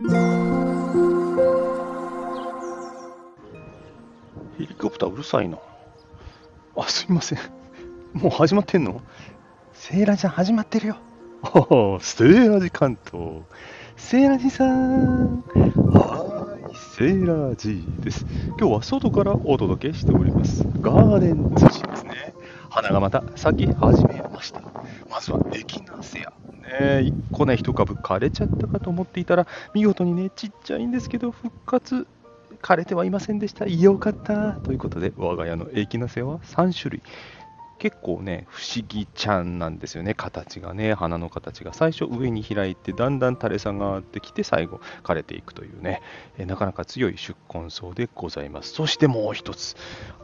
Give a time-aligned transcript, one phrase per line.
[0.00, 0.06] ヘ
[4.60, 5.58] リコプターうるさいな。
[6.76, 7.38] あ、すいません。
[8.14, 9.00] もう始まってんの？
[9.72, 10.96] セーラジさん始まってるよ。
[11.42, 13.40] おお、セーラジ関東。
[13.96, 15.42] セーラジさん。
[15.92, 18.24] はーい、セーラジです。
[18.56, 20.64] 今日は外からお届けしております。
[20.80, 22.34] ガーデン通信ですね。
[22.70, 24.62] 花がまた咲き始めました。
[25.10, 26.27] まずはエキナセア。
[26.80, 32.06] ね、一個ね、一株枯れちゃったかと思っていたら、見事にね、ちっちゃいんですけど、復活
[32.62, 33.66] 枯れてはいませんでした。
[33.66, 34.54] よかった。
[34.54, 37.02] ということで、我が家のエキナセは3種類。
[37.78, 41.72] 結構ね、不思議ちゃんなんですよね、形がね、花の形が。
[41.72, 46.02] 最初上に開いて、だんだん垂れ下がってきて、最後枯れていくというね、
[46.38, 48.72] えなかなか強い宿根草でございます。
[48.72, 49.76] そしてもう一つ、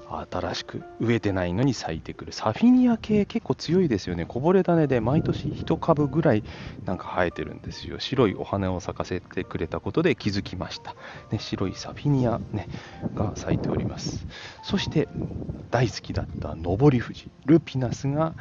[0.08, 4.26] 新しく植えてないのに咲いてくるサフィニア系結構強いですよね。
[4.26, 6.44] こぼれ種で毎年1株ぐらい
[6.84, 7.98] なんか生えてるんですよ。
[7.98, 10.94] 白いお花を咲かせてくれたことで気づきました。
[11.30, 12.68] ね、白いサフィニア、ね、
[13.14, 14.26] が咲いております。
[14.62, 15.08] そして
[15.70, 18.34] 大好きだった上り富士、ルピナスが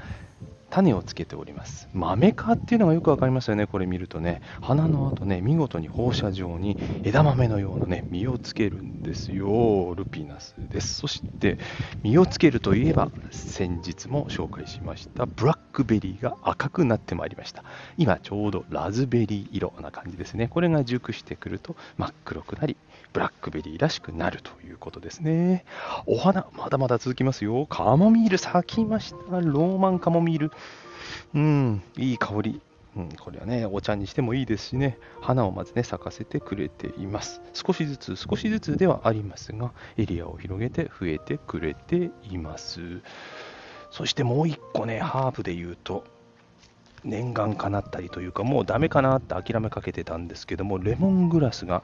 [0.70, 1.88] 種をつけております。
[1.94, 4.42] 豆科っていうのがよくわかりますよね、これ見るとね。
[4.60, 9.94] 花の後ね、見事に放射状に枝豆のようなね、実をつけるんですよ。
[9.96, 10.96] ルピナスです。
[10.96, 11.58] そして、
[12.04, 17.64] 実をつけるといえば、先日も紹介しました、ブラックベリーが赤くなってまいりました。
[17.98, 20.48] 今ちょうどラズベリー色な感じですね。
[20.48, 22.78] これが熟してくると真っ黒くなり、
[23.12, 25.66] ブラックベリーらしくなるということですね。
[26.06, 27.66] お花、まだまだ続きますよ。
[27.68, 29.40] カモミール咲きました。
[29.42, 30.52] ローマンカモミール。
[31.36, 32.62] うん、いい香り。
[32.96, 37.42] うん、これはね、お茶にしてもいいですしね、花をまずね、咲かせてくれています。
[37.54, 43.02] 少しずつ、少しずつではありますが、エリアを広げて増えてくれています。
[43.90, 46.04] そしてもう一個ね、ハーブで言うと、
[47.04, 51.84] 念願かなったりというか、もうダメかなって諦めかけてたんですけども、レモングラスが、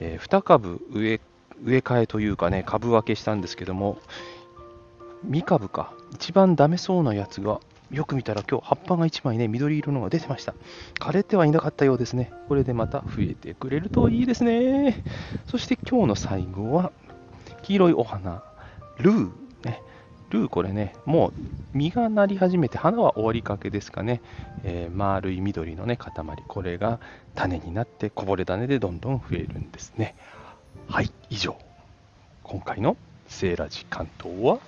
[0.00, 1.20] え2株植え
[1.64, 3.98] 植え替えというかね、株分けしたんですけども、
[5.28, 7.60] 2株か、一番ダメそうなやつが、
[7.90, 10.54] よく見たら今日葉っぱが1枚ね、緑色のが出てました。
[10.98, 12.32] 枯れてはいなかったようですね。
[12.48, 15.04] これでまた増えてくれるといいですね。
[15.46, 16.92] そして今日の最後は、
[17.62, 18.42] 黄色いお花、
[18.98, 19.30] ルー。
[19.64, 19.82] ね、
[20.30, 21.34] ルーこれね、もう
[21.72, 24.20] 実がなり始めて、花は終わりかけですかね。
[24.64, 26.12] えー丸い緑のね、塊。
[26.48, 26.98] これが
[27.34, 30.16] 種になって、こぼれ種でどんどん増えるんですね。
[30.88, 31.56] はい、以上。
[32.42, 32.96] 今回の
[33.28, 34.58] セーラジ関東は、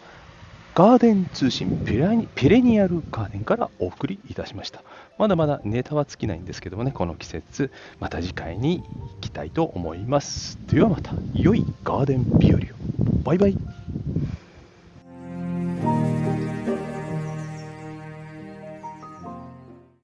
[0.78, 4.84] ガーデン通信ペラニペレニアルガーデンからお送りいたしました。
[5.18, 8.84] まだまだネタは尽きないんですけどもね、この季節、また次回に行
[9.20, 10.56] きたいと思います。
[10.68, 12.62] ではまた、良いガーデン日和を。
[13.24, 13.77] バイバイ。